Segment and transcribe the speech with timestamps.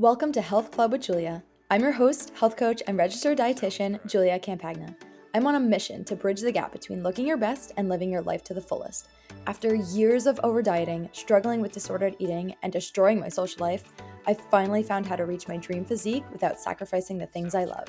[0.00, 1.44] Welcome to Health Club with Julia.
[1.70, 4.92] I'm your host, health coach, and registered dietitian, Julia Campagna.
[5.32, 8.22] I'm on a mission to bridge the gap between looking your best and living your
[8.22, 9.06] life to the fullest.
[9.46, 13.84] After years of over dieting, struggling with disordered eating, and destroying my social life,
[14.26, 17.86] I finally found how to reach my dream physique without sacrificing the things I love.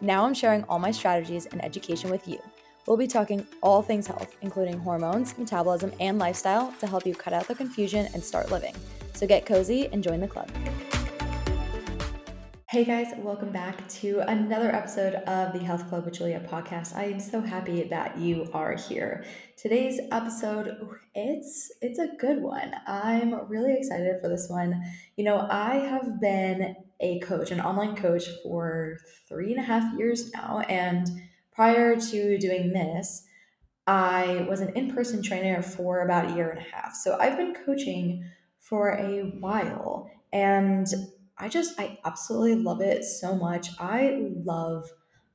[0.00, 2.38] Now I'm sharing all my strategies and education with you.
[2.86, 7.34] We'll be talking all things health, including hormones, metabolism, and lifestyle to help you cut
[7.34, 8.74] out the confusion and start living.
[9.12, 10.50] So get cozy and join the club.
[12.74, 16.96] Hey guys, welcome back to another episode of the Health Club with Julia podcast.
[16.96, 19.24] I am so happy that you are here.
[19.56, 20.76] Today's episode,
[21.14, 22.74] it's it's a good one.
[22.88, 24.82] I'm really excited for this one.
[25.14, 29.96] You know, I have been a coach, an online coach for three and a half
[29.96, 31.06] years now, and
[31.52, 33.22] prior to doing this,
[33.86, 36.96] I was an in-person trainer for about a year and a half.
[36.96, 38.24] So I've been coaching
[38.58, 40.88] for a while and
[41.38, 43.68] I just, I absolutely love it so much.
[43.78, 44.88] I love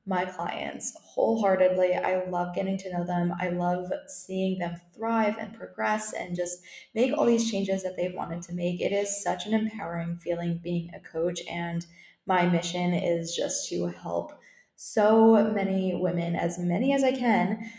[0.06, 1.94] my clients wholeheartedly.
[1.94, 3.34] I love getting to know them.
[3.38, 6.58] I love seeing them thrive and progress and just
[6.94, 8.80] make all these changes that they've wanted to make.
[8.80, 11.40] It is such an empowering feeling being a coach.
[11.48, 11.86] And
[12.26, 14.32] my mission is just to help
[14.76, 17.70] so many women, as many as I can,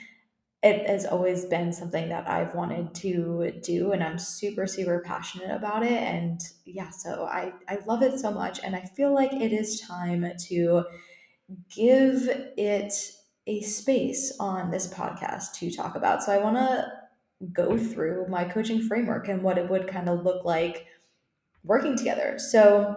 [0.63, 5.51] it has always been something that I've wanted to do and I'm super super passionate
[5.51, 9.33] about it and yeah so I I love it so much and I feel like
[9.33, 10.85] it is time to
[11.75, 12.93] give it
[13.47, 16.23] a space on this podcast to talk about.
[16.23, 16.91] So I want to
[17.51, 20.85] go through my coaching framework and what it would kind of look like
[21.63, 22.37] working together.
[22.37, 22.95] So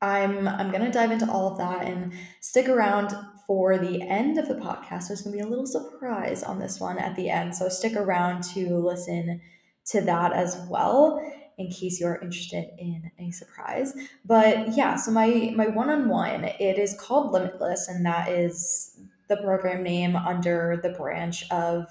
[0.00, 3.14] I'm I'm going to dive into all of that and stick around
[3.46, 5.08] for the end of the podcast.
[5.08, 7.54] There's going to be a little surprise on this one at the end.
[7.54, 9.40] So stick around to listen
[9.86, 11.22] to that as well
[11.58, 13.94] in case you're interested in a surprise.
[14.24, 18.98] But yeah, so my my one-on-one, it is called Limitless and that is
[19.28, 21.86] the program name under the branch of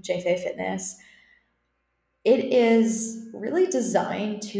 [0.00, 0.96] JFA Fitness.
[2.24, 4.58] It is really designed to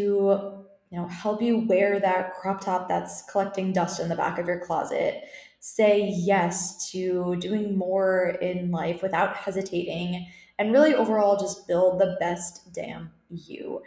[0.90, 4.46] you know help you wear that crop top that's collecting dust in the back of
[4.46, 5.22] your closet
[5.60, 10.26] say yes to doing more in life without hesitating
[10.58, 13.80] and really overall just build the best damn you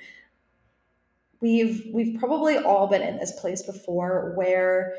[1.42, 4.96] we've we've probably all been in this place before where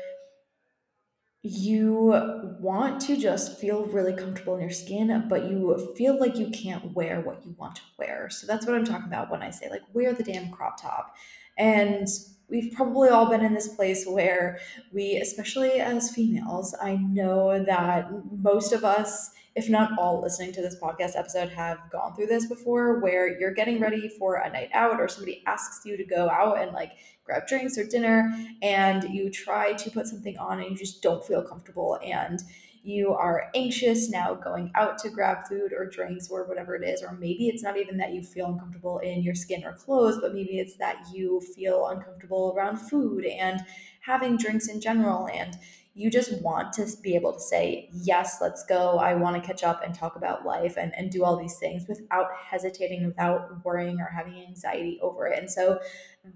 [1.47, 2.11] you
[2.59, 6.95] want to just feel really comfortable in your skin, but you feel like you can't
[6.95, 8.29] wear what you want to wear.
[8.31, 11.15] So that's what I'm talking about when I say, like, wear the damn crop top.
[11.55, 12.07] And
[12.49, 14.59] we've probably all been in this place where
[14.91, 20.61] we, especially as females, I know that most of us, if not all listening to
[20.61, 24.69] this podcast episode, have gone through this before where you're getting ready for a night
[24.73, 26.91] out or somebody asks you to go out and like
[27.23, 28.31] grab drinks or dinner
[28.61, 31.99] and you try to put something on and you just don't feel comfortable.
[32.03, 32.41] And
[32.85, 37.01] you are anxious now going out to grab food or drinks or whatever it is,
[37.01, 40.33] or maybe it's not even that you feel uncomfortable in your skin or clothes, but
[40.33, 43.61] maybe it's that you feel uncomfortable around food and
[44.01, 45.27] having drinks in general.
[45.27, 45.57] And
[45.97, 48.99] you just want to be able to say, Yes, let's go.
[48.99, 51.87] I want to catch up and talk about life and, and do all these things
[51.87, 55.39] without hesitating, without worrying or having anxiety over it.
[55.39, 55.79] And so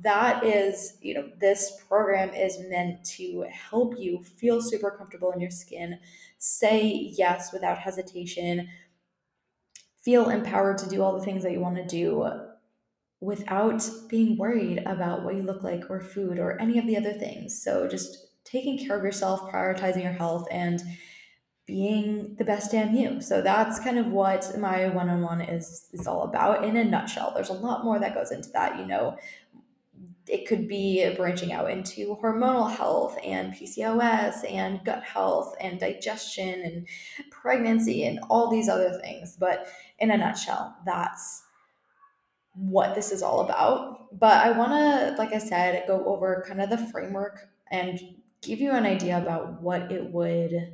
[0.02, 5.42] that is, you know, this program is meant to help you feel super comfortable in
[5.42, 6.00] your skin,
[6.40, 8.70] say yes without hesitation,
[10.02, 12.28] feel empowered to do all the things that you want to do
[13.22, 17.14] without being worried about what you look like or food or any of the other
[17.14, 17.62] things.
[17.62, 20.82] So just taking care of yourself, prioritizing your health, and
[21.68, 23.22] being the best damn you.
[23.22, 27.32] So that's kind of what my one-on-one is is all about in a nutshell.
[27.36, 29.18] There's a lot more that goes into that, you know.
[30.30, 36.62] It could be branching out into hormonal health and PCOS and gut health and digestion
[36.62, 36.88] and
[37.32, 39.36] pregnancy and all these other things.
[39.40, 39.68] But
[39.98, 41.44] in a nutshell, that's
[42.54, 44.18] what this is all about.
[44.20, 48.00] But I want to, like I said, go over kind of the framework and
[48.42, 50.74] give you an idea about what it would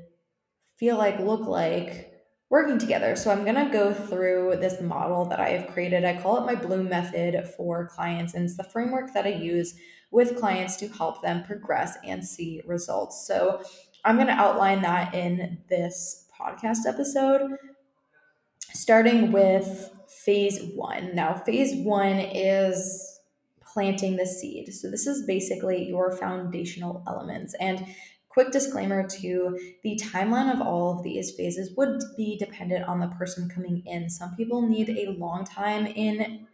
[0.78, 2.12] feel like, look like
[2.56, 3.18] working together.
[3.18, 6.06] So I'm going to go through this model that I have created.
[6.06, 9.75] I call it my Bloom method for clients, and it's the framework that I use
[10.10, 13.28] with clients to help them progress and see results.
[13.28, 13.62] So
[14.06, 17.57] I'm going to outline that in this podcast episode,
[18.72, 21.13] starting with phase one.
[21.13, 23.19] Now, phase one is
[23.74, 24.74] planting the seed.
[24.74, 27.54] So this is basically your foundational elements.
[27.60, 27.86] And
[28.36, 33.08] quick disclaimer to the timeline of all of these phases would be dependent on the
[33.08, 34.10] person coming in.
[34.10, 36.46] Some people need a long time in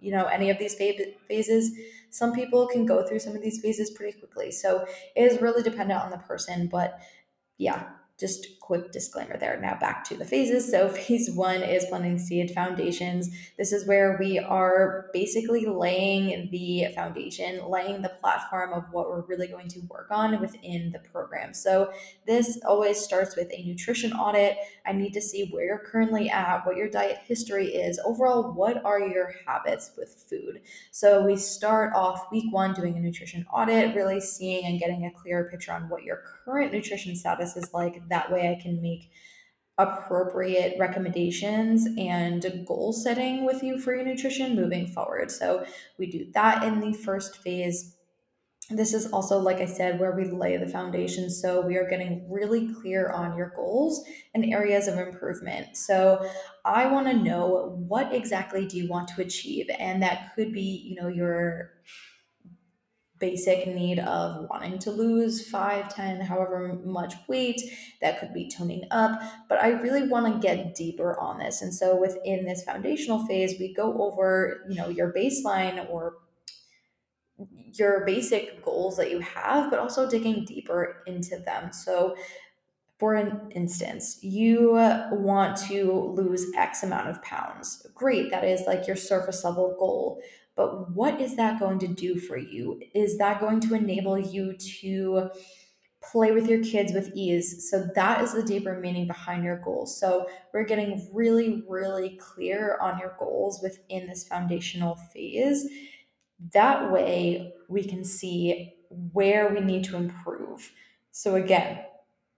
[0.00, 1.70] you know any of these phases.
[2.10, 4.50] Some people can go through some of these phases pretty quickly.
[4.50, 4.84] So
[5.14, 6.98] it is really dependent on the person but
[7.58, 9.58] yeah just quick disclaimer there.
[9.60, 10.70] Now back to the phases.
[10.70, 13.28] So phase one is planting seed foundations.
[13.58, 19.22] This is where we are basically laying the foundation, laying the platform of what we're
[19.22, 21.52] really going to work on within the program.
[21.52, 21.90] So
[22.28, 24.56] this always starts with a nutrition audit.
[24.86, 28.84] I need to see where you're currently at, what your diet history is, overall, what
[28.84, 30.60] are your habits with food.
[30.92, 35.10] So we start off week one doing a nutrition audit, really seeing and getting a
[35.10, 38.08] clearer picture on what your current nutrition status is like.
[38.10, 39.10] That way I can make
[39.78, 45.30] appropriate recommendations and goal setting with you for your nutrition moving forward.
[45.30, 45.64] So
[45.98, 47.96] we do that in the first phase.
[48.68, 51.30] This is also, like I said, where we lay the foundation.
[51.30, 54.04] So we are getting really clear on your goals
[54.34, 55.76] and areas of improvement.
[55.76, 56.30] So
[56.64, 59.66] I want to know what exactly do you want to achieve?
[59.78, 61.72] And that could be, you know, your
[63.20, 67.60] basic need of wanting to lose 5 10 however much weight
[68.00, 71.72] that could be toning up but i really want to get deeper on this and
[71.72, 76.14] so within this foundational phase we go over you know your baseline or
[77.74, 82.16] your basic goals that you have but also digging deeper into them so
[83.00, 84.72] for an instance, you
[85.10, 87.86] want to lose X amount of pounds.
[87.94, 90.20] Great, that is like your surface level goal.
[90.56, 92.80] But what is that going to do for you?
[92.94, 95.30] Is that going to enable you to
[96.02, 97.70] play with your kids with ease?
[97.70, 99.98] So that is the deeper meaning behind your goals.
[99.98, 105.66] So we're getting really, really clear on your goals within this foundational phase.
[106.52, 108.74] That way we can see
[109.12, 110.72] where we need to improve.
[111.12, 111.84] So again,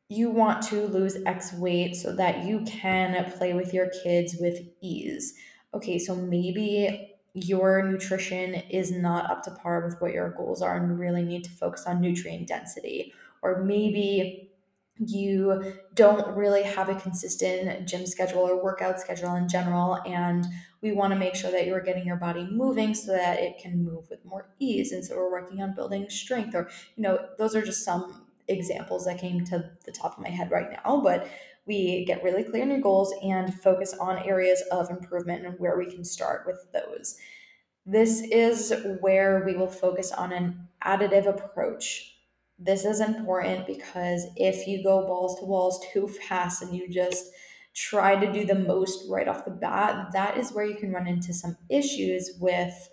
[0.08, 4.58] you want to lose X weight so that you can play with your kids with
[4.82, 5.34] ease.
[5.72, 10.76] Okay, so maybe your nutrition is not up to par with what your goals are
[10.76, 13.14] and you really need to focus on nutrient density.
[13.42, 14.50] Or maybe
[14.98, 20.46] you don't really have a consistent gym schedule or workout schedule in general and
[20.82, 23.82] we want to make sure that you're getting your body moving so that it can
[23.82, 27.56] move with more ease and so we're working on building strength or you know those
[27.56, 31.26] are just some examples that came to the top of my head right now but
[31.66, 35.78] we get really clear on your goals and focus on areas of improvement and where
[35.78, 37.16] we can start with those.
[37.86, 42.16] This is where we will focus on an additive approach.
[42.58, 47.26] This is important because if you go balls to walls too fast and you just
[47.74, 51.06] try to do the most right off the bat, that is where you can run
[51.06, 52.88] into some issues with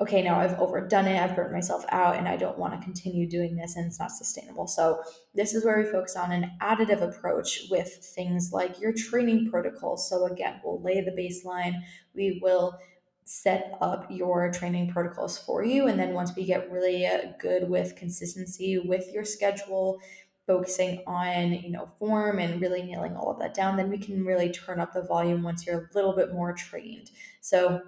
[0.00, 3.28] okay, now I've overdone it, I've burnt myself out, and I don't want to continue
[3.28, 4.66] doing this, and it's not sustainable.
[4.66, 5.02] So,
[5.34, 9.96] this is where we focus on an additive approach with things like your training protocol.
[9.96, 11.82] So, again, we'll lay the baseline,
[12.14, 12.78] we will
[13.24, 15.86] set up your training protocols for you.
[15.86, 19.98] And then once we get really uh, good with consistency with your schedule,
[20.46, 24.24] focusing on you know form and really nailing all of that down then we can
[24.24, 27.80] really turn up the volume once you're a little bit more trained so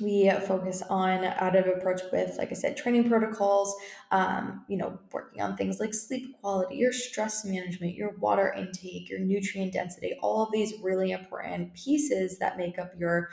[0.00, 3.74] we focus on additive approach with like i said training protocols
[4.10, 9.08] um, you know working on things like sleep quality your stress management your water intake
[9.08, 13.28] your nutrient density all of these really important pieces that make up your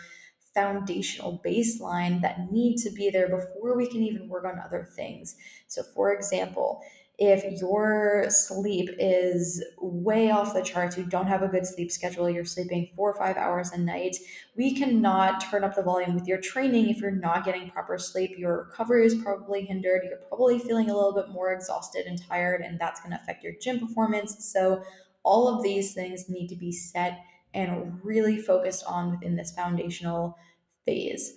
[0.57, 5.35] foundational baseline that need to be there before we can even work on other things.
[5.67, 6.81] So for example
[7.17, 12.29] if your sleep is way off the charts, you don't have a good sleep schedule,
[12.29, 14.17] you're sleeping four or five hours a night,
[14.55, 18.37] we cannot turn up the volume with your training if you're not getting proper sleep.
[18.37, 20.03] Your recovery is probably hindered.
[20.07, 23.43] You're probably feeling a little bit more exhausted and tired, and that's going to affect
[23.43, 24.45] your gym performance.
[24.51, 24.83] So,
[25.23, 27.19] all of these things need to be set
[27.53, 30.37] and really focused on within this foundational
[30.85, 31.33] phase.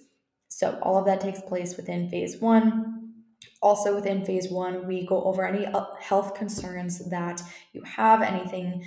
[0.49, 3.00] So, all of that takes place within phase one
[3.62, 8.85] also, within phase one, we go over any uh, health concerns that you have, anything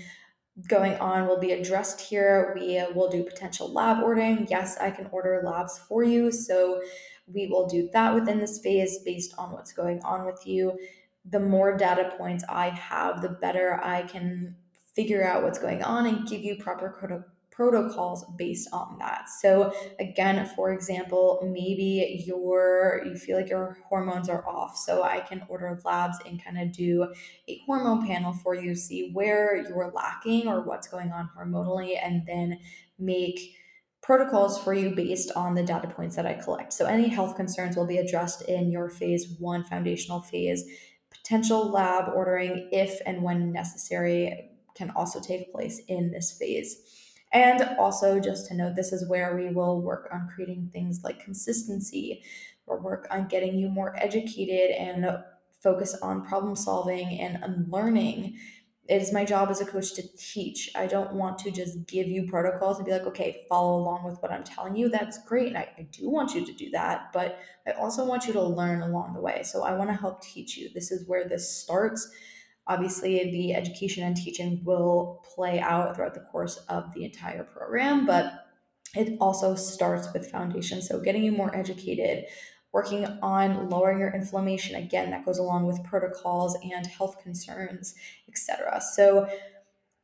[0.67, 2.53] going on will be addressed here.
[2.55, 4.47] We will do potential lab ordering.
[4.49, 6.31] Yes, I can order labs for you.
[6.31, 6.81] So,
[7.27, 10.77] we will do that within this phase based on what's going on with you.
[11.25, 14.55] The more data points I have, the better I can
[14.93, 16.89] figure out what's going on and give you proper
[17.55, 19.29] protocols based on that.
[19.41, 24.75] So again, for example, maybe your you feel like your hormones are off.
[24.77, 27.13] So I can order labs and kind of do
[27.47, 32.23] a hormone panel for you, see where you're lacking or what's going on hormonally and
[32.25, 32.59] then
[32.97, 33.55] make
[34.01, 36.73] protocols for you based on the data points that I collect.
[36.73, 40.65] So any health concerns will be addressed in your phase 1 foundational phase.
[41.09, 46.81] Potential lab ordering if and when necessary can also take place in this phase.
[47.33, 51.19] And also, just to note, this is where we will work on creating things like
[51.19, 52.23] consistency
[52.67, 55.05] or work on getting you more educated and
[55.61, 58.37] focus on problem solving and unlearning.
[58.89, 60.69] it is my job as a coach to teach.
[60.75, 64.21] I don't want to just give you protocols and be like, okay, follow along with
[64.21, 64.89] what I'm telling you.
[64.89, 65.47] That's great.
[65.47, 68.43] And I, I do want you to do that, but I also want you to
[68.43, 69.41] learn along the way.
[69.43, 70.69] So I want to help teach you.
[70.73, 72.11] This is where this starts.
[72.67, 78.05] Obviously, the education and teaching will play out throughout the course of the entire program,
[78.05, 78.45] but
[78.95, 80.81] it also starts with foundation.
[80.81, 82.25] So getting you more educated,
[82.71, 84.75] working on lowering your inflammation.
[84.75, 87.95] Again, that goes along with protocols and health concerns,
[88.27, 88.81] etc.
[88.95, 89.27] So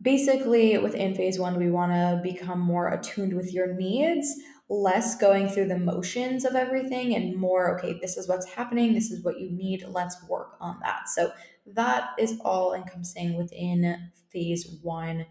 [0.01, 4.36] basically within phase one, we want to become more attuned with your needs,
[4.70, 9.10] less going through the motions of everything, and more, okay, this is what's happening, this
[9.10, 11.10] is what you need, let's work on that.
[11.10, 11.32] So
[11.76, 15.26] that is all encompassing within phase one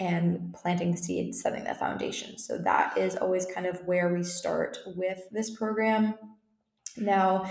[0.00, 2.38] and planting the seed, setting the foundation.
[2.38, 6.14] So that is always kind of where we start with this program.
[6.96, 7.48] Now,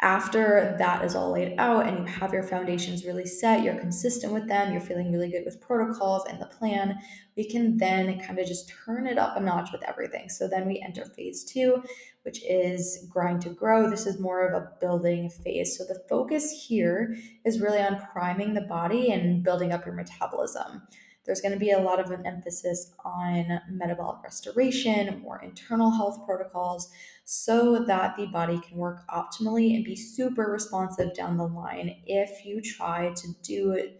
[0.00, 4.32] after that is all laid out and you have your foundations really set, you're consistent
[4.32, 6.98] with them, you're feeling really good with protocols and the plan,
[7.36, 10.28] we can then kind of just turn it up a notch with everything.
[10.28, 11.82] So then we enter phase two,
[12.22, 13.90] which is grind to grow.
[13.90, 15.76] This is more of a building phase.
[15.76, 20.82] So the focus here is really on priming the body and building up your metabolism.
[21.24, 26.24] There's going to be a lot of an emphasis on metabolic restoration, more internal health
[26.24, 26.90] protocols,
[27.24, 32.44] so that the body can work optimally and be super responsive down the line if
[32.44, 33.90] you try to do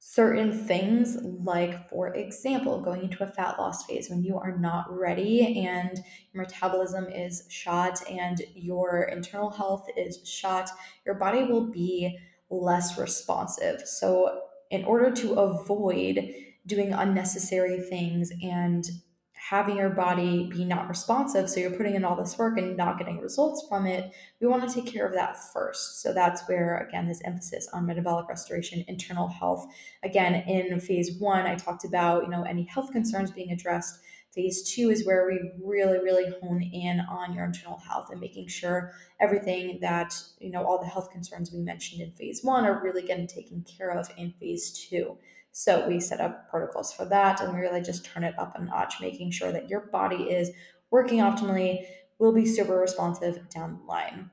[0.00, 4.86] certain things like for example going into a fat loss phase when you are not
[4.88, 5.98] ready and
[6.32, 10.70] your metabolism is shot and your internal health is shot
[11.04, 12.16] your body will be
[12.50, 13.82] less responsive.
[13.86, 14.40] So
[14.70, 16.34] in order to avoid
[16.66, 18.84] doing unnecessary things and
[19.50, 22.98] having your body be not responsive, so you're putting in all this work and not
[22.98, 26.02] getting results from it, we want to take care of that first.
[26.02, 29.66] So that's where, again, this emphasis on metabolic restoration, internal health.
[30.02, 34.00] Again, in phase one, I talked about, you know, any health concerns being addressed.
[34.38, 38.46] Phase two is where we really, really hone in on your internal health and making
[38.46, 42.80] sure everything that, you know, all the health concerns we mentioned in phase one are
[42.80, 45.18] really getting taken care of in phase two.
[45.50, 48.62] So we set up protocols for that and we really just turn it up a
[48.62, 50.52] notch, making sure that your body is
[50.92, 51.84] working optimally,
[52.20, 54.30] will be super responsive down the line.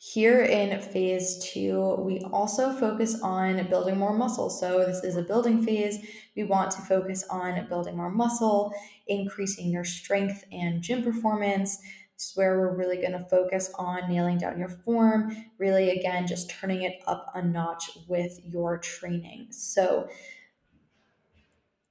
[0.00, 4.48] Here in phase two, we also focus on building more muscle.
[4.48, 5.98] So, this is a building phase.
[6.36, 8.72] We want to focus on building more muscle,
[9.08, 11.80] increasing your strength and gym performance,
[12.18, 16.26] this is where we're really going to focus on nailing down your form, really, again,
[16.26, 19.46] just turning it up a notch with your training.
[19.50, 20.08] So,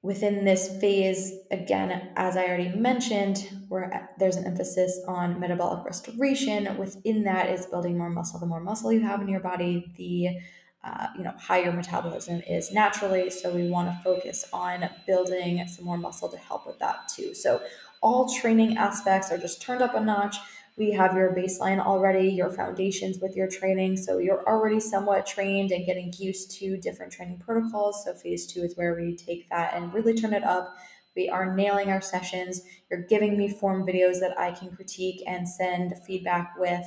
[0.02, 6.76] within this phase, again, as I already mentioned, where there's an emphasis on metabolic restoration.
[6.78, 8.38] Within that is building more muscle.
[8.38, 10.38] The more muscle you have in your body, the
[10.84, 13.30] uh, you know higher metabolism is naturally.
[13.30, 17.34] So we want to focus on building some more muscle to help with that too.
[17.34, 17.60] So
[18.00, 20.36] all training aspects are just turned up a notch.
[20.78, 23.96] We have your baseline already, your foundations with your training.
[23.96, 28.04] So you're already somewhat trained and getting used to different training protocols.
[28.04, 30.76] So phase two is where we take that and really turn it up.
[31.16, 32.62] We are nailing our sessions.
[32.88, 36.86] You're giving me form videos that I can critique and send feedback with.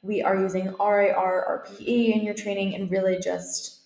[0.00, 3.82] We are using RIR, RPE in your training and really just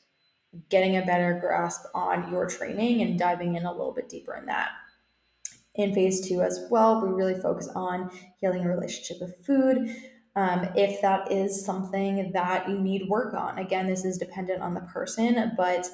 [0.69, 4.47] getting a better grasp on your training and diving in a little bit deeper in
[4.47, 4.71] that.
[5.79, 9.97] In phase two as well, we really focus on healing your relationship with food.
[10.37, 14.75] Um, if that is something that you need work on, again, this is dependent on
[14.75, 15.89] the person, but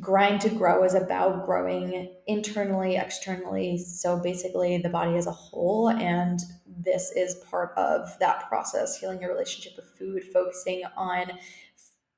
[0.00, 3.78] grind to grow is about growing internally, externally.
[3.78, 5.88] So basically, the body as a whole.
[5.88, 11.32] And this is part of that process healing your relationship with food, focusing on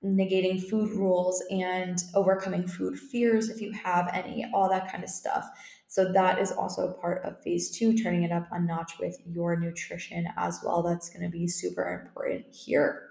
[0.05, 5.11] negating food rules and overcoming food fears if you have any, all that kind of
[5.11, 5.49] stuff.
[5.91, 9.59] So that is also part of phase two, turning it up a notch with your
[9.59, 10.85] nutrition as well.
[10.85, 13.09] That's going to be super important here.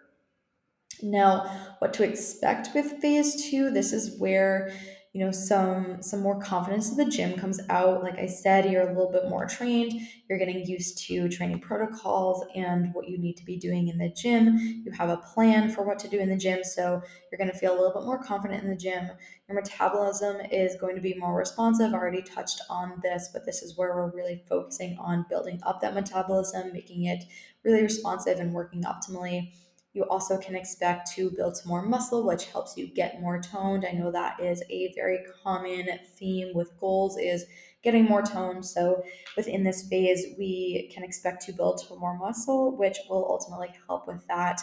[1.04, 3.70] Now, what to expect with phase two?
[3.70, 4.72] This is where
[5.20, 8.02] you know some some more confidence in the gym comes out.
[8.04, 9.92] Like i said you're a little bit more trained.
[10.30, 14.08] You're getting used to training protocols and what you need to be doing in the
[14.08, 14.58] gym.
[14.86, 17.58] You have a plan for what to do in the gym so you're going to
[17.58, 19.10] feel a little bit more confident in the gym.
[19.50, 21.94] Your metabolism is going to be more responsive.
[21.94, 25.82] I already touched on this but this is where we're really focusing on building up
[25.82, 27.26] that metabolism making it
[27.66, 29.52] really responsive and working optimally
[29.94, 33.86] You also can expect to build some more muscle, which helps you get more toned.
[33.86, 37.46] I know that is a very common theme with goals is
[37.82, 38.66] getting more toned.
[38.66, 39.04] So
[39.36, 44.26] within this phase, we can expect to build more muscle, which will ultimately help with
[44.28, 44.62] that.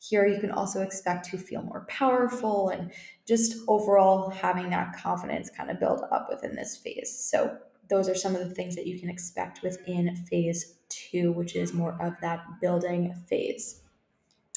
[0.00, 2.92] Here, you can also expect to feel more powerful and
[3.26, 7.24] just overall having that confidence kind of build up within this phase.
[7.30, 11.54] So, those are some of the things that you can expect within phase two, which
[11.54, 13.81] is more of that building phase.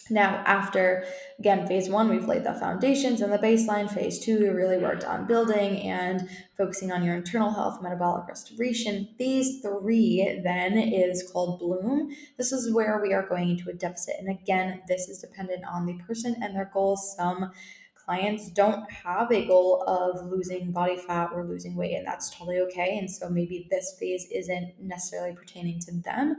[0.09, 1.03] Now, after
[1.39, 3.91] again, phase one, we've laid the foundations and the baseline.
[3.91, 9.09] Phase two, we really worked on building and focusing on your internal health, metabolic restoration.
[9.17, 12.11] Phase three then is called bloom.
[12.37, 14.15] This is where we are going into a deficit.
[14.19, 17.15] And again, this is dependent on the person and their goals.
[17.17, 17.51] Some
[17.95, 22.59] clients don't have a goal of losing body fat or losing weight, and that's totally
[22.59, 22.99] okay.
[22.99, 26.35] And so maybe this phase isn't necessarily pertaining to them.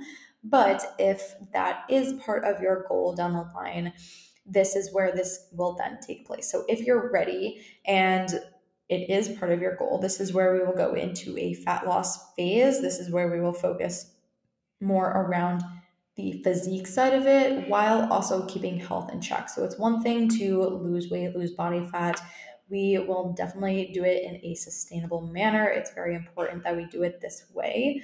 [0.48, 3.92] But if that is part of your goal down the line,
[4.44, 6.50] this is where this will then take place.
[6.50, 8.28] So if you're ready and
[8.88, 11.86] it is part of your goal, this is where we will go into a fat
[11.86, 12.80] loss phase.
[12.80, 14.12] This is where we will focus
[14.80, 15.64] more around
[16.14, 19.48] the physique side of it while also keeping health in check.
[19.48, 22.20] So it's one thing to lose weight, lose body fat.
[22.70, 25.66] We will definitely do it in a sustainable manner.
[25.66, 28.02] It's very important that we do it this way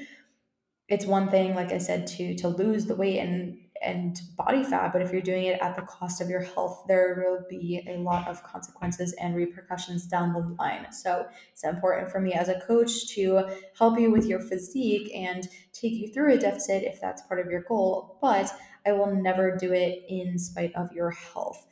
[0.93, 4.93] it's one thing like i said to to lose the weight and and body fat
[4.93, 7.97] but if you're doing it at the cost of your health there will be a
[7.99, 10.87] lot of consequences and repercussions down the line.
[10.93, 15.49] So it's important for me as a coach to help you with your physique and
[15.73, 18.53] take you through a deficit if that's part of your goal but
[18.87, 21.67] i will never do it in spite of your health.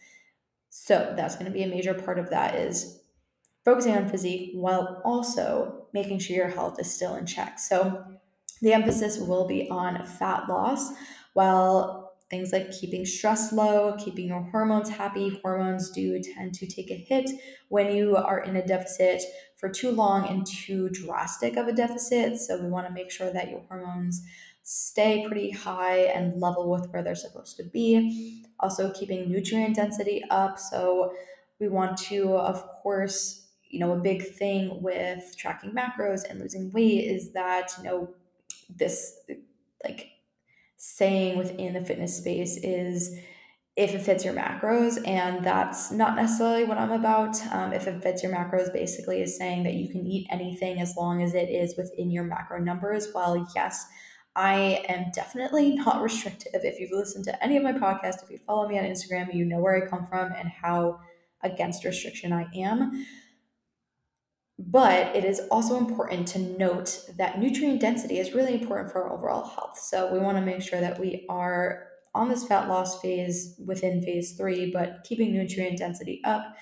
[0.68, 3.00] So that's going to be a major part of that is
[3.64, 7.58] focusing on physique while also making sure your health is still in check.
[7.58, 8.04] So
[8.60, 10.90] the emphasis will be on fat loss,
[11.32, 15.40] while things like keeping stress low, keeping your hormones happy.
[15.42, 17.28] Hormones do tend to take a hit
[17.68, 19.22] when you are in a deficit
[19.56, 22.38] for too long and too drastic of a deficit.
[22.38, 24.22] So, we want to make sure that your hormones
[24.62, 28.44] stay pretty high and level with where they're supposed to be.
[28.60, 30.58] Also, keeping nutrient density up.
[30.58, 31.12] So,
[31.58, 36.70] we want to, of course, you know, a big thing with tracking macros and losing
[36.72, 38.14] weight is that, you know,
[38.76, 39.18] this
[39.84, 40.08] like
[40.76, 43.18] saying within the fitness space is
[43.76, 47.40] if it fits your macros and that's not necessarily what i'm about.
[47.52, 50.94] Um, if it fits your macros basically is saying that you can eat anything as
[50.96, 53.08] long as it is within your macro numbers.
[53.12, 53.86] While yes
[54.36, 56.62] i am definitely not restrictive.
[56.64, 59.44] If you've listened to any of my podcasts if you follow me on instagram you
[59.44, 61.00] know where i come from and how
[61.42, 63.06] against restriction i am
[64.66, 69.12] but it is also important to note that nutrient density is really important for our
[69.12, 69.78] overall health.
[69.78, 74.02] So we want to make sure that we are on this fat loss phase within
[74.02, 76.56] phase three, but keeping nutrient density up,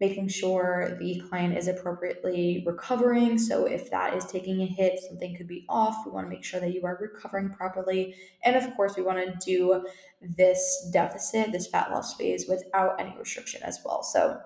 [0.00, 3.36] making sure the client is appropriately recovering.
[3.36, 6.06] So if that is taking a hit, something could be off.
[6.06, 8.14] We want to make sure that you are recovering properly.
[8.42, 9.84] And of course, we want to do
[10.20, 14.02] this deficit, this fat loss phase without any restriction as well.
[14.02, 14.40] So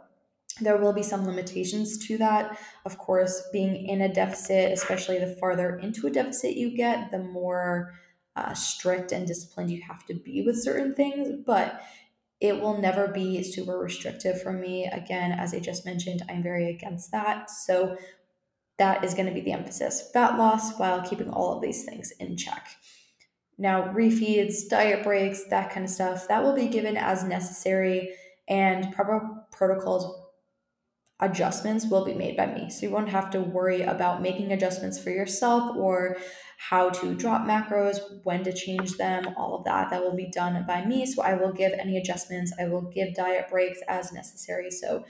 [0.60, 2.58] there will be some limitations to that.
[2.84, 7.18] Of course, being in a deficit, especially the farther into a deficit you get, the
[7.18, 7.92] more
[8.36, 11.28] uh, strict and disciplined you have to be with certain things.
[11.44, 11.82] But
[12.40, 14.86] it will never be super restrictive for me.
[14.86, 17.50] Again, as I just mentioned, I'm very against that.
[17.50, 17.96] So
[18.78, 22.12] that is going to be the emphasis fat loss while keeping all of these things
[22.12, 22.68] in check.
[23.58, 28.10] Now, refeeds, diet breaks, that kind of stuff, that will be given as necessary,
[28.48, 30.25] and proper protocols
[31.20, 32.68] adjustments will be made by me.
[32.68, 36.18] So you won't have to worry about making adjustments for yourself or
[36.58, 39.90] how to drop macros, when to change them, all of that.
[39.90, 41.06] That will be done by me.
[41.06, 44.70] So I will give any adjustments, I will give diet breaks as necessary.
[44.70, 45.04] So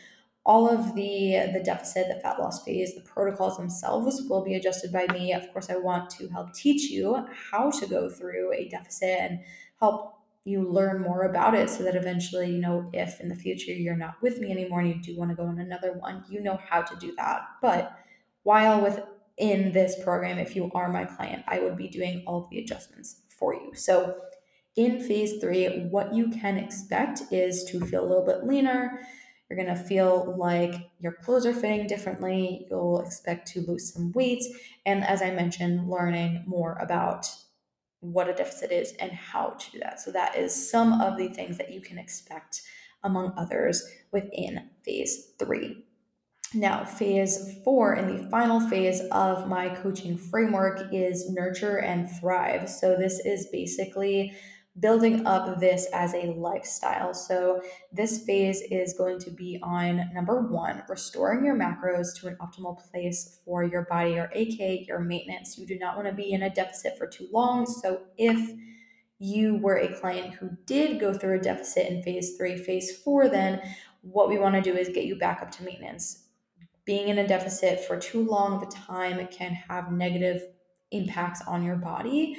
[0.45, 4.93] all of the the deficit, the fat loss phase, the protocols themselves will be adjusted
[4.93, 5.33] by me.
[5.33, 9.41] Of course, I want to help teach you how to go through a deficit and
[9.81, 10.16] help
[10.47, 13.97] you learn more about it so that eventually, you know, if in the future you're
[13.97, 16.59] not with me anymore and you do want to go on another one, you know
[16.71, 17.43] how to do that.
[17.61, 17.99] But
[18.45, 22.51] while within this program, if you are my client, I would be doing all of
[22.51, 23.73] the adjustments for you.
[23.75, 24.19] So
[24.77, 29.01] in phase three, what you can expect is to feel a little bit leaner.
[29.51, 32.69] You're going to feel like your clothes are fitting differently.
[32.71, 34.45] You'll expect to lose some weight.
[34.85, 37.27] And as I mentioned, learning more about
[38.13, 40.01] what a deficit is and how to do that.
[40.01, 42.63] So, that is some of the things that you can expect,
[43.03, 45.85] among others, within phase three.
[46.55, 52.71] Now, phase four and the final phase of my coaching framework is nurture and thrive.
[52.71, 54.33] So, this is basically
[54.81, 57.15] building up this as a lifestyle.
[57.15, 57.63] So,
[57.93, 62.79] this phase is going to be on number one, restoring your macros to an optimal
[62.91, 65.57] place for your body, or AK, your maintenance.
[65.57, 67.67] You do not want to be in a deficit for too long.
[67.67, 68.57] So, if
[69.19, 73.29] you were a client who did go through a deficit in phase three, phase four,
[73.29, 73.63] then
[74.03, 76.25] what we want to do is get you back up to maintenance.
[76.85, 80.43] Being in a deficit for too long of a time can have negative
[80.93, 82.37] impacts on your body.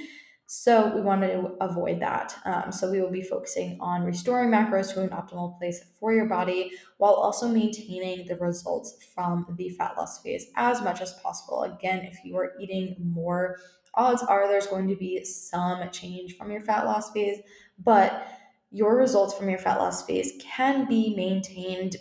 [0.49, 2.33] So we want to avoid that.
[2.45, 6.25] Um, so we will be focusing on restoring macros to an optimal place for your
[6.25, 11.63] body while also maintaining the results from the fat loss phase as much as possible.
[11.63, 13.57] Again, if you are eating more,
[13.93, 17.39] odds are there's going to be some change from your fat loss phase,
[17.77, 18.25] but
[18.71, 21.97] your results from your fat loss phase can be maintained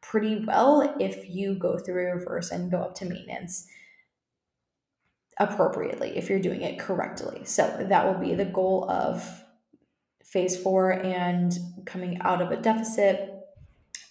[0.00, 3.66] pretty well if you go through reverse and go up to maintenance
[5.38, 7.44] appropriately if you're doing it correctly.
[7.44, 9.44] So that will be the goal of
[10.24, 11.52] phase four and
[11.84, 13.30] coming out of a deficit.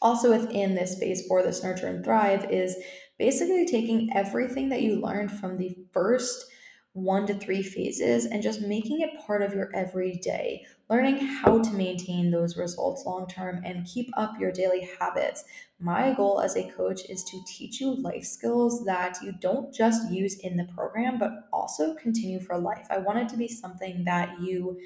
[0.01, 2.75] Also, within this phase four, this nurture and thrive is
[3.17, 6.45] basically taking everything that you learned from the first
[6.93, 11.71] one to three phases and just making it part of your everyday, learning how to
[11.71, 15.45] maintain those results long term and keep up your daily habits.
[15.79, 20.11] My goal as a coach is to teach you life skills that you don't just
[20.11, 22.87] use in the program, but also continue for life.
[22.89, 24.77] I want it to be something that you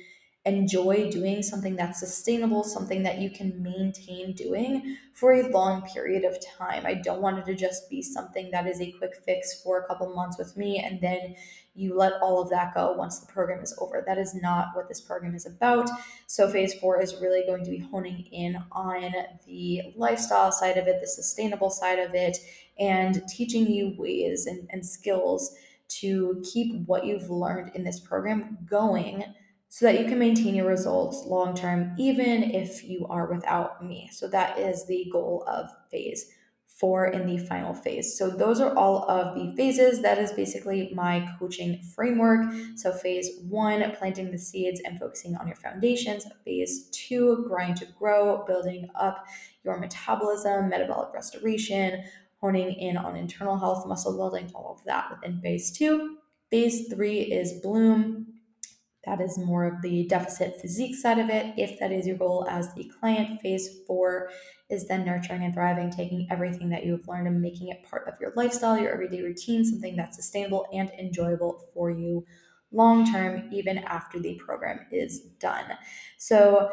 [0.45, 6.23] enjoy doing, something that's sustainable, something that you can maintain doing for a long period
[6.23, 6.85] of time.
[6.85, 9.87] I don't want it to just be something that is a quick fix for a
[9.87, 11.35] couple months with me and then
[11.75, 14.03] you let all of that go once the program is over.
[14.05, 15.89] That is not what this program is about.
[16.25, 19.11] So, phase four is really going to be honing in on
[19.45, 22.37] the lifestyle side of it, the sustainable side of it,
[22.79, 25.53] and teaching you ways and, and skills
[25.87, 29.23] to keep what you've learned in this program going
[29.67, 34.09] so that you can maintain your results long term, even if you are without me.
[34.13, 36.31] So, that is the goal of phase
[36.79, 38.17] four in the final phase.
[38.17, 40.01] So those are all of the phases.
[40.01, 42.53] That is basically my coaching framework.
[42.75, 46.27] So phase one, planting the seeds and focusing on your foundations.
[46.43, 49.25] Phase two, grind to grow, building up
[49.63, 52.03] your metabolism, metabolic restoration,
[52.41, 56.17] honing in on internal health, muscle building, all of that within phase two.
[56.51, 58.27] Phase three is bloom,
[59.05, 61.53] that is more of the deficit physique side of it.
[61.57, 64.29] If that is your goal as the client, phase four
[64.69, 68.15] is then nurturing and thriving, taking everything that you've learned and making it part of
[68.19, 72.25] your lifestyle, your everyday routine, something that's sustainable and enjoyable for you
[72.71, 75.65] long term, even after the program is done.
[76.17, 76.71] So,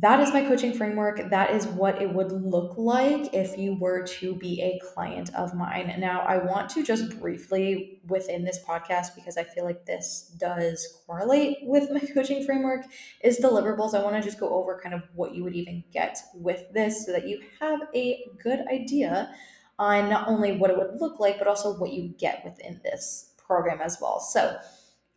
[0.00, 1.30] that is my coaching framework.
[1.30, 5.54] That is what it would look like if you were to be a client of
[5.54, 5.94] mine.
[5.98, 11.02] Now, I want to just briefly within this podcast, because I feel like this does
[11.06, 12.86] correlate with my coaching framework,
[13.22, 13.94] is deliverables.
[13.94, 17.04] I want to just go over kind of what you would even get with this
[17.04, 19.30] so that you have a good idea
[19.78, 23.32] on not only what it would look like, but also what you get within this
[23.36, 24.20] program as well.
[24.20, 24.56] So,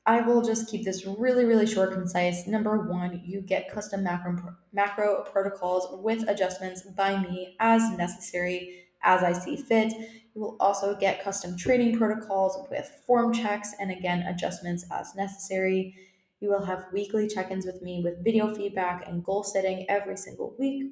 [0.05, 2.45] I will just keep this really, really short, concise.
[2.45, 9.23] Number one, you get custom macro, macro protocols with adjustments by me as necessary as
[9.23, 9.93] I see fit.
[10.35, 15.95] You will also get custom training protocols with form checks and again, adjustments as necessary.
[16.41, 20.17] You will have weekly check ins with me with video feedback and goal setting every
[20.17, 20.91] single week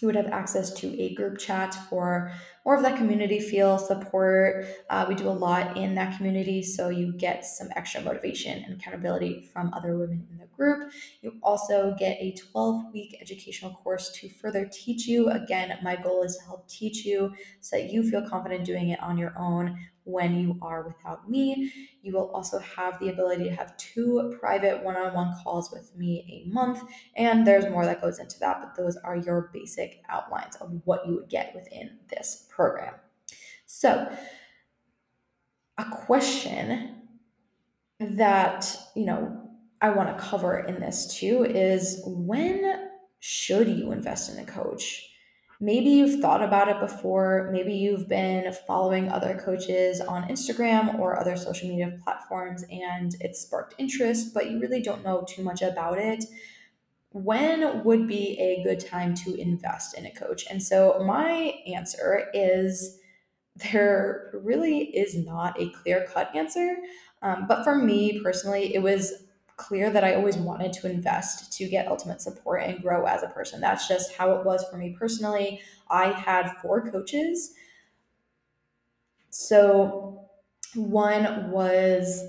[0.00, 2.32] you would have access to a group chat for
[2.64, 4.66] more of that community feel support.
[4.90, 8.78] Uh, we do a lot in that community, so you get some extra motivation and
[8.78, 10.92] accountability from other women in the group.
[11.22, 15.30] You also get a 12 week educational course to further teach you.
[15.30, 19.02] Again, my goal is to help teach you so that you feel confident doing it
[19.02, 21.72] on your own when you are without me.
[22.02, 25.94] You will also have the ability to have two private one on one calls with
[25.96, 26.82] me a month.
[27.16, 31.06] And there's more that goes into that, but those are your basic outlines of what
[31.06, 32.94] you would get within this program.
[33.66, 34.10] So,
[35.76, 37.02] a question
[38.00, 42.88] that, you know, I want to cover in this too is when
[43.20, 45.04] should you invest in a coach?
[45.60, 47.48] Maybe you've thought about it before.
[47.52, 53.36] Maybe you've been following other coaches on Instagram or other social media platforms and it
[53.36, 56.24] sparked interest, but you really don't know too much about it.
[57.10, 60.44] When would be a good time to invest in a coach?
[60.48, 62.98] And so my answer is
[63.56, 66.76] there really is not a clear cut answer.
[67.22, 69.24] Um, but for me personally, it was
[69.58, 73.28] clear that I always wanted to invest to get ultimate support and grow as a
[73.28, 73.60] person.
[73.60, 75.60] That's just how it was for me personally.
[75.90, 77.52] I had four coaches.
[79.30, 80.30] So,
[80.74, 82.24] one was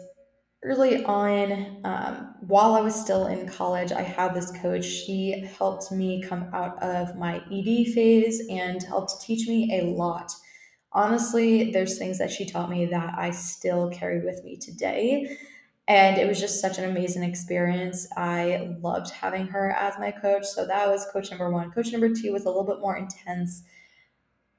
[0.64, 4.84] early on, um, while I was still in college, I had this coach.
[4.84, 10.32] She helped me come out of my ED phase and helped teach me a lot.
[10.92, 15.38] Honestly, there's things that she taught me that I still carry with me today.
[15.90, 18.08] And it was just such an amazing experience.
[18.16, 20.46] I loved having her as my coach.
[20.46, 21.72] So that was coach number one.
[21.72, 23.64] Coach number two was a little bit more intense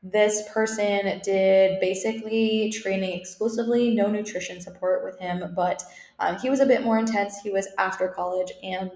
[0.03, 5.83] this person did basically training exclusively, no nutrition support with him, but
[6.19, 7.39] um, he was a bit more intense.
[7.43, 8.93] He was after college and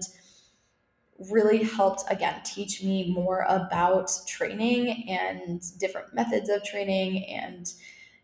[1.29, 7.71] really helped again teach me more about training and different methods of training and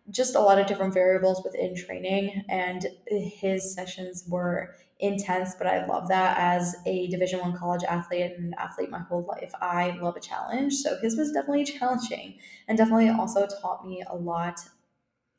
[0.09, 5.85] just a lot of different variables within training and his sessions were intense but i
[5.85, 9.91] love that as a division one college athlete and an athlete my whole life i
[10.01, 10.73] love a challenge.
[10.73, 12.37] So his was definitely challenging
[12.67, 14.59] and definitely also taught me a lot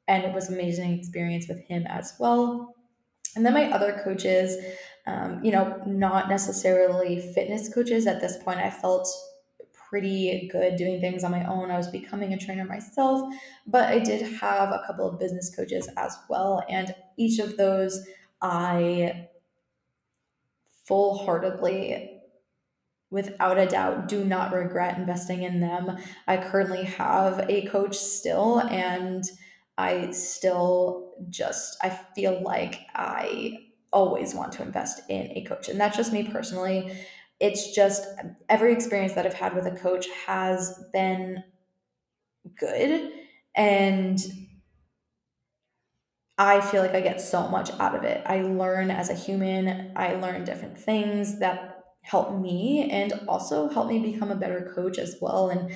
[0.09, 2.75] and it was an amazing experience with him as well.
[3.37, 4.57] And then my other coaches
[5.07, 9.09] um, you know not necessarily fitness coaches at this point i felt
[9.92, 11.70] pretty good doing things on my own.
[11.70, 13.31] I was becoming a trainer myself,
[13.66, 16.64] but I did have a couple of business coaches as well.
[16.66, 18.02] And each of those
[18.40, 19.28] I
[20.87, 22.22] full heartedly,
[23.11, 25.98] without a doubt, do not regret investing in them.
[26.26, 29.22] I currently have a coach still, and
[29.76, 33.59] I still just, I feel like I
[33.92, 35.68] always want to invest in a coach.
[35.68, 36.96] And that's just me personally
[37.42, 38.07] it's just
[38.48, 41.42] every experience that I've had with a coach has been
[42.57, 43.11] good
[43.57, 44.18] and
[46.38, 48.22] I feel like I get so much out of it.
[48.26, 53.88] I learn as a human, I learn different things that help me and also help
[53.88, 55.72] me become a better coach as well and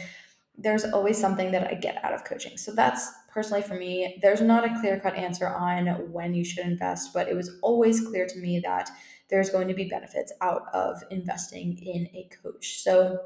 [0.59, 2.57] there's always something that I get out of coaching.
[2.57, 4.19] So that's personally for me.
[4.23, 8.27] There's not a clear-cut answer on when you should invest, but it was always clear
[8.27, 8.89] to me that
[9.29, 12.79] there's going to be benefits out of investing in a coach.
[12.83, 13.21] So,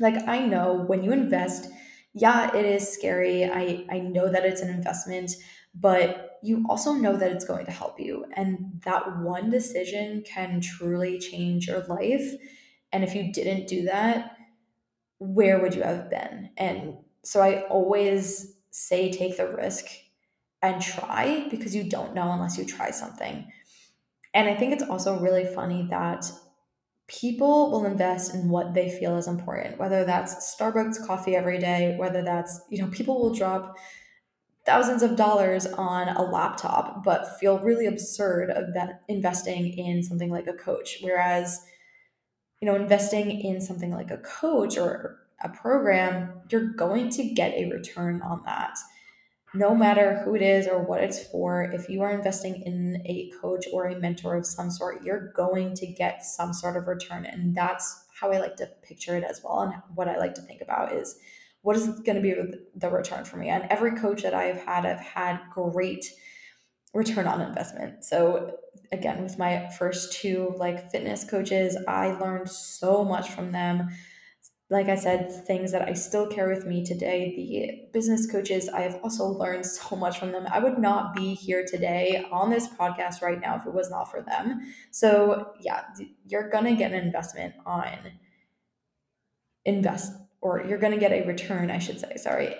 [0.00, 1.68] like, I know when you invest,
[2.12, 3.44] yeah, it is scary.
[3.44, 5.32] I, I know that it's an investment,
[5.74, 8.26] but you also know that it's going to help you.
[8.34, 12.34] And that one decision can truly change your life.
[12.92, 14.36] And if you didn't do that,
[15.18, 16.50] where would you have been?
[16.56, 19.86] And so I always say take the risk
[20.62, 23.50] and try because you don't know unless you try something.
[24.34, 26.30] And I think it's also really funny that
[27.06, 31.96] people will invest in what they feel is important, whether that's Starbucks coffee every day,
[31.98, 33.76] whether that's, you know, people will drop
[34.66, 40.46] thousands of dollars on a laptop but feel really absurd that investing in something like
[40.46, 40.98] a coach.
[41.02, 41.60] Whereas
[42.64, 47.52] you know investing in something like a coach or a program you're going to get
[47.52, 48.78] a return on that
[49.54, 53.30] no matter who it is or what it's for, if you are investing in a
[53.40, 57.24] coach or a mentor of some sort, you're going to get some sort of return.
[57.24, 59.60] And that's how I like to picture it as well.
[59.60, 61.16] And what I like to think about is
[61.62, 62.34] what is going to be
[62.74, 63.48] the return for me?
[63.48, 66.04] And every coach that I have had, I've had great
[66.92, 68.04] return on investment.
[68.04, 68.56] So
[68.92, 73.90] again, with my first two like fitness coaches, I learned so much from them
[74.70, 77.34] like I said, things that I still carry with me today.
[77.36, 80.46] The business coaches, I have also learned so much from them.
[80.50, 84.10] I would not be here today on this podcast right now if it was not
[84.10, 84.62] for them.
[84.90, 85.82] So, yeah,
[86.26, 87.88] you're going to get an investment on
[89.66, 92.54] invest, or you're going to get a return, I should say, sorry,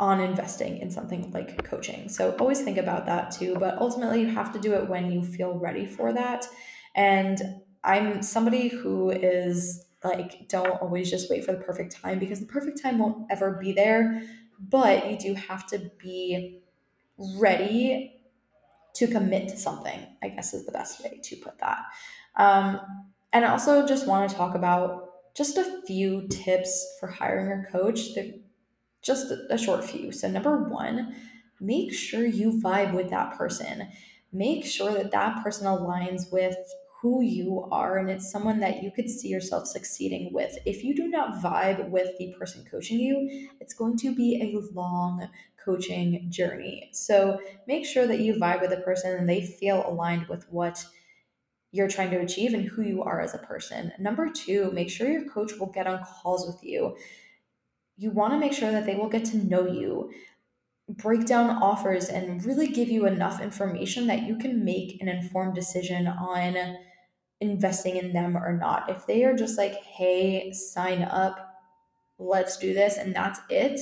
[0.00, 2.08] on investing in something like coaching.
[2.08, 3.54] So, always think about that too.
[3.60, 6.48] But ultimately, you have to do it when you feel ready for that.
[6.96, 7.40] And
[7.84, 12.46] I'm somebody who is like don't always just wait for the perfect time because the
[12.46, 14.22] perfect time won't ever be there
[14.70, 16.60] but you do have to be
[17.36, 18.20] ready
[18.94, 21.84] to commit to something i guess is the best way to put that.
[22.36, 22.80] Um,
[23.32, 27.70] and i also just want to talk about just a few tips for hiring a
[27.70, 28.14] coach
[29.04, 30.10] just a short few.
[30.10, 31.14] So number one
[31.60, 33.88] make sure you vibe with that person.
[34.32, 36.56] Make sure that that person aligns with
[37.04, 40.56] who you are and it's someone that you could see yourself succeeding with.
[40.64, 44.74] If you do not vibe with the person coaching you, it's going to be a
[44.74, 45.28] long
[45.62, 46.88] coaching journey.
[46.94, 47.38] So
[47.68, 50.86] make sure that you vibe with the person and they feel aligned with what
[51.72, 53.92] you're trying to achieve and who you are as a person.
[53.98, 56.96] Number two, make sure your coach will get on calls with you.
[57.98, 60.10] You want to make sure that they will get to know you
[60.88, 65.54] break down offers and really give you enough information that you can make an informed
[65.54, 66.76] decision on
[67.50, 68.90] investing in them or not.
[68.90, 71.60] If they are just like, hey, sign up,
[72.18, 73.80] let's do this, and that's it,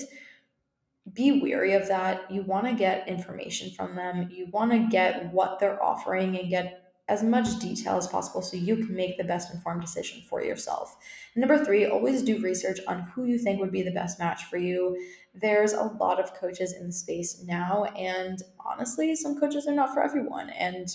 [1.13, 2.31] be weary of that.
[2.31, 4.29] You want to get information from them.
[4.31, 8.57] You want to get what they're offering and get as much detail as possible so
[8.57, 10.97] you can make the best informed decision for yourself.
[11.35, 14.57] Number three, always do research on who you think would be the best match for
[14.57, 14.97] you.
[15.35, 19.93] There's a lot of coaches in the space now, and honestly, some coaches are not
[19.93, 20.51] for everyone.
[20.51, 20.89] And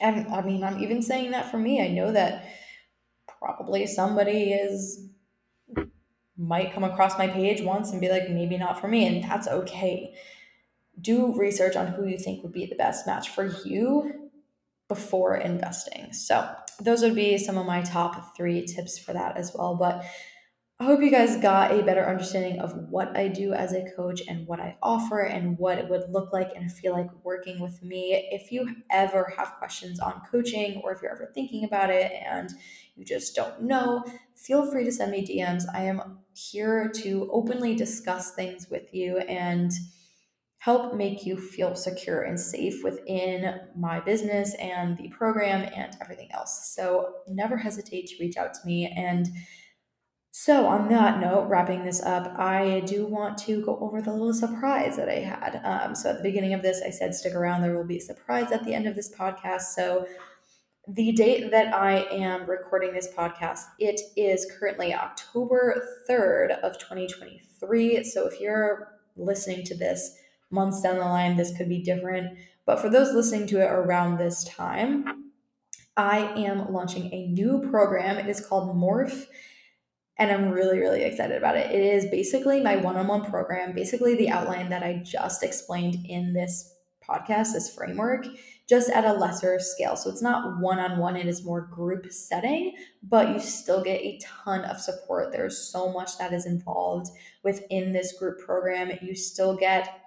[0.00, 1.82] and I mean, I'm even saying that for me.
[1.82, 2.44] I know that
[3.38, 5.08] probably somebody is
[6.38, 9.48] might come across my page once and be like, maybe not for me, and that's
[9.48, 10.14] okay.
[11.00, 14.30] Do research on who you think would be the best match for you
[14.88, 16.12] before investing.
[16.12, 19.74] So, those would be some of my top three tips for that as well.
[19.76, 20.04] But
[20.78, 24.20] I hope you guys got a better understanding of what I do as a coach
[24.28, 27.82] and what I offer and what it would look like and feel like working with
[27.82, 28.28] me.
[28.30, 32.50] If you ever have questions on coaching or if you're ever thinking about it and
[32.94, 35.64] you just don't know, feel free to send me DMs.
[35.72, 39.72] I am here to openly discuss things with you and
[40.58, 46.28] help make you feel secure and safe within my business and the program and everything
[46.32, 46.74] else.
[46.74, 49.26] So never hesitate to reach out to me and
[50.38, 54.34] so, on that note, wrapping this up, I do want to go over the little
[54.34, 55.62] surprise that I had.
[55.64, 58.02] Um, so, at the beginning of this, I said stick around, there will be a
[58.02, 59.62] surprise at the end of this podcast.
[59.74, 60.06] So,
[60.86, 68.04] the date that I am recording this podcast, it is currently October 3rd of 2023.
[68.04, 70.18] So, if you're listening to this
[70.50, 72.36] months down the line, this could be different.
[72.66, 75.32] But for those listening to it around this time,
[75.96, 78.18] I am launching a new program.
[78.18, 79.28] It is called Morph
[80.18, 81.70] and I'm really, really excited about it.
[81.70, 86.06] It is basically my one on one program, basically the outline that I just explained
[86.06, 86.74] in this
[87.06, 88.26] podcast, this framework,
[88.68, 89.94] just at a lesser scale.
[89.94, 94.00] So it's not one on one, it is more group setting, but you still get
[94.00, 95.32] a ton of support.
[95.32, 97.08] There's so much that is involved
[97.44, 98.90] within this group program.
[99.02, 100.00] You still get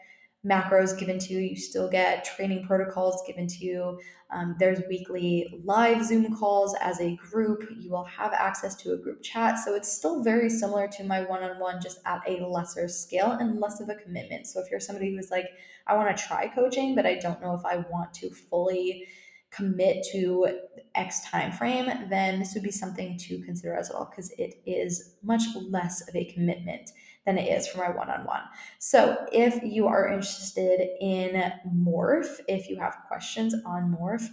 [0.46, 1.40] macros given to you.
[1.40, 4.00] You still get training protocols given to you.
[4.32, 7.68] Um, there's weekly live Zoom calls as a group.
[7.78, 9.60] You will have access to a group chat.
[9.60, 13.32] So it's still very similar to my one on one, just at a lesser scale
[13.32, 14.48] and less of a commitment.
[14.48, 15.48] So if you're somebody who's like,
[15.88, 19.08] I want to try coaching, but I don't know if I want to fully
[19.52, 20.60] commit to
[20.96, 25.16] X time frame, then this would be something to consider as well because it is
[25.24, 26.92] much less of a commitment
[27.26, 28.42] than it is for my one on one.
[28.80, 34.30] So, if you are interested in Morph, if you have questions on Morph,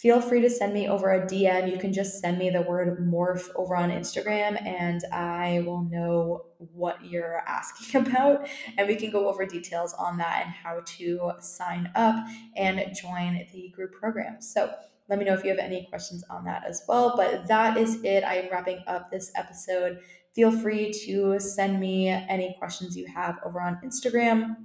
[0.00, 1.70] feel free to send me over a DM.
[1.70, 6.46] You can just send me the word morph over on Instagram and I will know
[6.58, 8.48] what you're asking about.
[8.78, 12.24] And we can go over details on that and how to sign up
[12.56, 14.40] and join the group program.
[14.40, 14.72] So
[15.10, 17.14] let me know if you have any questions on that as well.
[17.16, 18.22] But that is it.
[18.22, 19.98] I am wrapping up this episode.
[20.34, 24.56] Feel free to send me any questions you have over on Instagram,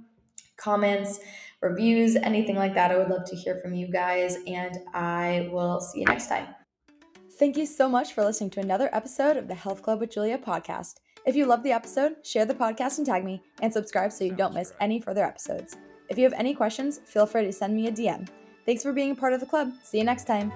[0.56, 1.20] comments
[1.62, 2.90] reviews, anything like that.
[2.90, 6.48] I would love to hear from you guys, and I will see you next time.
[7.38, 10.38] Thank you so much for listening to another episode of the Health Club with Julia
[10.38, 10.94] podcast.
[11.26, 14.32] If you love the episode, share the podcast and tag me, and subscribe so you
[14.32, 15.76] don't miss any further episodes.
[16.08, 18.28] If you have any questions, feel free to send me a DM.
[18.64, 19.72] Thanks for being a part of the club.
[19.82, 20.52] See you next time.